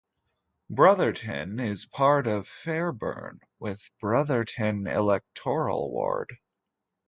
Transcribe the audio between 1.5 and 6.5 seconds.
is part of Fairburn with Brotherton electoral ward.